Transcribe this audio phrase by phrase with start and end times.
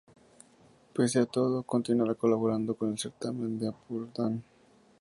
[0.95, 4.43] Pese a todo, continuará colaborando con el certamen del Ampurdán.